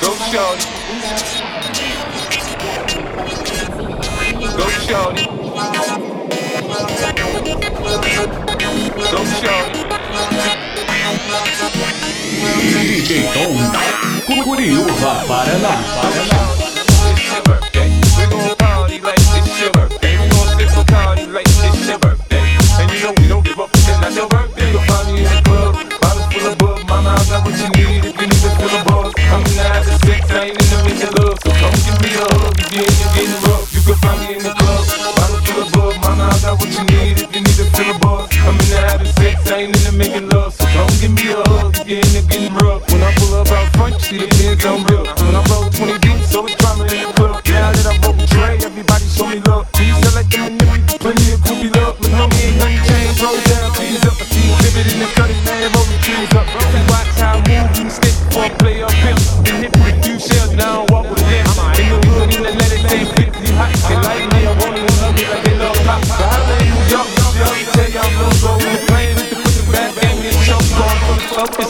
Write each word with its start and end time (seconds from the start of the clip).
Go 0.00 0.10
shorty. 0.30 0.66
Go 4.56 4.66
shorty. 4.86 5.26
Go 9.10 9.24
shorty. 9.40 9.82
DJ 12.78 13.10
Tom, 13.32 13.54
Curiúva, 14.26 15.12
Paraná. 15.26 15.74
It's 16.14 16.47
I'm 38.48 38.56
in 38.56 38.72
the 38.72 39.04
of 39.04 39.12
sex, 39.20 39.44
I 39.52 39.68
ain't 39.68 39.76
in 39.76 39.84
the 39.84 39.92
making 39.92 40.28
love. 40.32 40.56
So 40.56 40.64
come 40.72 40.88
give 41.04 41.12
me 41.12 41.36
a 41.36 41.44
hug 41.52 41.76
again, 41.84 42.00
you're 42.16 42.24
getting 42.32 42.56
rough. 42.56 42.80
When 42.88 43.04
I 43.04 43.12
pull 43.20 43.36
up 43.36 43.52
out 43.52 43.68
front, 43.76 43.92
you 44.00 44.00
see 44.00 44.18
the 44.24 44.28
pins 44.40 44.64
on 44.64 44.88
real. 44.88 45.04
When 45.04 45.36
I 45.36 45.44
roll 45.52 45.68
20 45.68 46.00
deep, 46.00 46.16
so 46.24 46.48
it's 46.48 46.56
drama 46.56 46.88
in 46.88 46.96
the 46.96 47.12
club. 47.12 47.44
Now 47.44 47.76
that 47.76 47.84
I 47.84 47.92
broke 48.00 48.16
the 48.16 48.24
tray, 48.24 48.56
everybody 48.64 49.04
show 49.04 49.28
me 49.28 49.44
love. 49.44 49.68
Please 49.76 49.92
select 50.00 50.32
them 50.32 50.48
and 50.48 50.56
niggas, 50.64 50.96
plenty 50.96 51.28
of 51.36 51.44
groupie 51.44 51.76
love. 51.76 52.00
But 52.00 52.08
homie 52.16 52.40
ain't 52.40 52.56
nothing 52.56 52.80
changed, 52.88 53.20
roll 53.20 53.36
down, 53.36 53.68
please 53.76 54.00
up. 54.08 54.16
I 54.16 54.24
see 54.24 54.40
you 54.40 54.52
exhibit 54.56 54.86
in 54.88 54.98
the 55.04 55.08
cutting, 55.12 55.42
man, 55.44 55.68
roll 55.76 55.84
the 55.84 55.98
trees 56.00 56.32
up. 56.32 56.48
Watch 56.88 57.20
how 57.20 57.36
I 57.36 57.44
move, 57.44 57.68
you 57.76 57.84
stick 57.92 58.16
for 58.32 58.48
a 58.48 58.50
play 58.56 58.77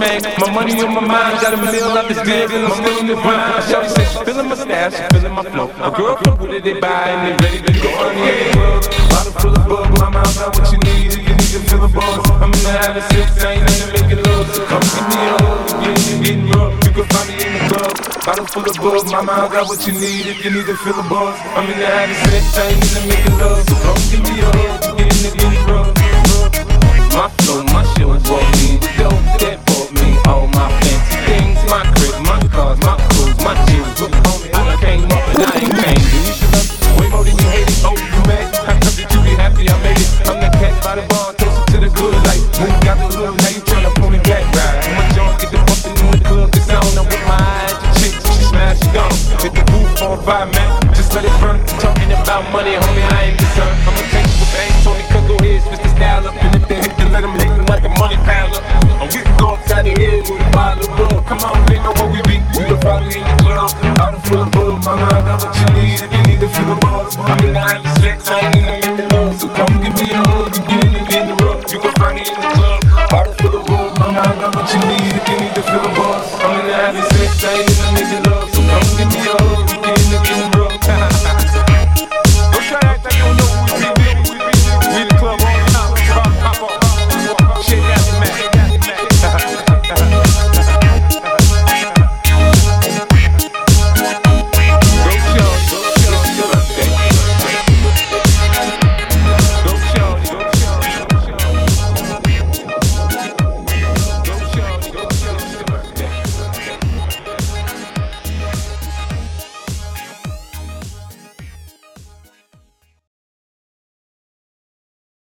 man. 0.00 0.24
My 0.40 0.48
money 0.50 0.80
on 0.80 0.94
my 0.96 1.04
mind, 1.04 1.36
got 1.44 1.52
a 1.52 1.60
meal 1.60 1.92
out 1.92 2.08
this 2.08 2.18
I'm 2.18 2.72
still 2.80 2.98
in 2.98 3.06
the 3.06 3.16
grind. 3.20 3.62
Shawty 3.68 3.92
said 3.92 4.08
she 4.08 4.18
feeling 4.24 4.48
my 4.48 4.56
style, 4.56 4.90
she 4.90 5.28
my 5.28 5.44
flow. 5.44 5.68
A 5.84 5.88
girl 5.92 6.16
from 6.16 6.40
it, 6.48 6.64
they 6.64 6.80
buy 6.80 7.12
and 7.12 7.20
they 7.28 7.34
ready 7.44 7.60
to 7.60 7.72
go 7.84 7.90
on 8.00 8.16
the 8.16 8.32
club. 8.56 8.80
Bottle 9.12 9.32
full 9.36 9.54
of 9.54 9.64
bug, 9.68 9.86
my 10.00 10.08
mouth 10.08 10.34
got 10.40 10.56
what 10.56 10.72
you 10.72 10.80
need, 10.88 11.12
you 11.12 11.34
need 11.36 11.52
to 11.52 11.60
feel 11.68 11.84
a 11.84 11.88
buzz. 11.92 12.24
I'm 12.40 12.48
in 12.48 12.62
the 12.64 12.72
having 12.80 13.06
sex, 13.12 13.44
I 13.44 13.52
ain't 13.52 13.68
into 13.68 13.86
making 13.92 14.22
love. 14.24 14.48
So 14.56 14.64
come 14.64 14.86
give 14.88 15.06
me 15.12 15.20
a 15.20 15.36
hug, 15.36 15.68
again, 15.76 16.00
you're 16.08 16.20
getting 16.24 16.48
rough. 16.48 16.72
You 16.80 16.90
can 16.96 17.06
find 17.12 17.26
me 17.28 17.34
in 17.44 17.52
the 17.52 17.62
club. 17.68 17.92
Bottle 18.24 18.46
full 18.48 18.64
of 18.64 18.76
bug, 18.80 19.04
my 19.12 19.20
mouth 19.20 19.52
got 19.52 19.68
what 19.68 19.80
you 19.86 19.92
need, 19.92 20.24
if 20.32 20.44
you 20.44 20.50
need 20.50 20.66
to 20.66 20.76
feel 20.80 20.96
a 20.96 21.04
buzz. 21.12 21.36
I'm 21.52 21.68
in 21.68 21.76
the 21.76 21.86
having 21.86 22.16
sex, 22.24 22.56
I 22.56 22.72
ain't 22.72 22.80
into 22.80 23.00
making 23.04 23.36
love. 23.36 23.60
So 23.68 23.76
come 23.84 24.00
give 24.08 24.22
me 24.24 24.40
a 24.40 24.48
hug, 24.48 24.96
again, 24.96 25.12
you're 25.20 25.36
getting 25.36 25.66
rough. 25.68 26.09
My 32.22 32.38
cars, 32.48 32.78
my 32.80 32.96
clothes, 33.10 33.38
my 33.44 33.54
jewels. 33.66 34.00
Look, 34.00 34.12
homie, 34.24 34.52
I 34.52 34.76
came 34.80 35.04
up 35.04 35.24
and 35.32 35.42
I 35.42 35.52
ain't 35.60 35.74
changed. 35.80 36.10
And 36.14 36.24
you 36.26 36.34
should 36.36 36.52
love 36.52 36.68
way 37.00 37.08
more 37.10 37.24
than 37.24 37.36
you 37.36 37.48
hate 37.50 37.68
it. 37.68 37.80
Oh, 37.84 37.96
you 37.96 38.20
mad? 38.28 38.54
How 38.54 38.76
come 38.76 38.94
that 38.96 39.08
you 39.10 39.20
be 39.24 39.32
happy 39.34 39.64
I 39.68 39.76
made 39.82 40.00
it? 40.00 40.10
I'm 40.28 40.38
the 40.40 40.50
cat 40.60 40.74
by 40.84 40.94
the 41.00 41.04
bar, 41.08 41.32
closer 41.34 41.64
to 41.72 41.76
the 41.80 41.90
good 41.90 42.14
life. 42.28 42.44
When 42.60 42.70
you 42.70 42.80
got 42.84 42.96
the 43.00 43.08
hood, 43.10 43.34
now 43.40 43.50
you 43.50 43.62
tryna 43.64 43.92
pull 43.98 44.10
me 44.10 44.20
back 44.20 44.44
ride. 44.52 44.78
When 44.84 44.94
my 45.00 45.06
junk 45.16 45.40
get 45.40 45.50
the 45.50 45.60
bumpin' 45.64 45.96
in 45.96 46.06
the 46.12 46.20
club, 46.28 46.48
it's 46.54 46.68
on. 46.70 46.84
I'm 46.98 47.06
with 47.08 47.24
my 47.24 47.40
eyes, 47.40 47.74
the 47.80 47.88
chick, 47.98 48.14
she 48.14 48.42
smash, 48.52 48.78
she 48.78 48.88
gone. 48.92 49.16
Hit 49.40 49.52
the 49.56 49.64
roof 49.72 50.02
on 50.04 50.18
fire, 50.22 50.46
man. 50.50 50.68
Just 50.94 51.10
let 51.16 51.24
it 51.24 51.34
burn. 51.40 51.58
Talking 51.80 52.12
about 52.12 52.44
money, 52.52 52.76
homie, 52.76 53.04
I 53.16 53.32
ain't 53.32 53.38
concerned. 53.40 53.74
I'ma 53.88 54.02
take 54.12 54.28
you 54.28 54.36
with 54.38 54.52
Banks, 54.52 54.76
Tony 54.84 55.04
Cook, 55.08 55.24
go 55.24 55.34
ahead, 55.40 55.62
switch 55.64 55.82
the 55.82 55.90
style 55.96 56.28
up. 56.28 56.36
And 56.36 56.52
if 56.56 56.64
they 56.68 56.78
hit, 56.84 56.92
then 57.00 57.10
let 57.12 57.22
them 57.24 57.34
hit 57.40 57.48
them 57.48 57.66
like 57.66 57.84
a 57.84 57.92
money 57.96 58.18
pile 58.28 58.52
up. 58.52 58.62
And 59.00 59.08
we 59.08 59.18
can 59.24 59.34
go 59.40 59.56
upside 59.56 59.88
the 59.88 59.96
head 59.96 60.28
with 60.28 60.36
a 60.36 60.48
bottle 60.52 60.84
of 60.84 60.92
bug. 60.98 61.26
Come 61.26 61.40
on, 61.48 61.56
Probably 63.00 63.20
in 63.20 63.36
the 63.38 64.02
out 64.02 64.14
of 64.14 64.24
full 64.24 64.42
of 64.42 64.50
bug. 64.52 64.84
Mama, 64.84 65.04
I 65.04 65.22
got 65.22 65.42
what 65.42 65.56
you 65.56 65.82
need 65.82 66.00
if 66.02 66.12
you 66.12 66.22
need 66.24 66.40
to 66.40 66.48
feel 66.48 66.74
the. 66.74 67.16
I'm 67.18 67.46
in 67.46 67.54
the 67.54 67.60
high 67.60 67.94
sex, 68.00 68.28
I 68.28 68.40
ain't 68.40 68.79